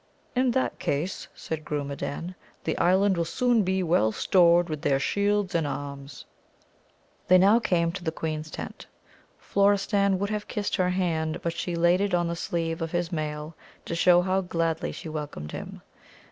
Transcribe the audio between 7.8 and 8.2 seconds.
to the